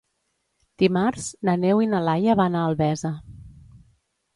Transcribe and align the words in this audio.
Dimarts 0.83 1.29
na 1.49 1.55
Neus 1.67 1.85
i 1.87 1.91
na 1.95 2.03
Laia 2.09 2.39
van 2.43 2.59
a 2.59 2.67
Albesa. 2.73 3.17